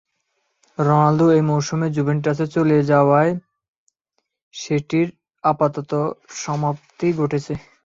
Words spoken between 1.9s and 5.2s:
জুভেন্টাসে চলে যাওয়ায় সেটির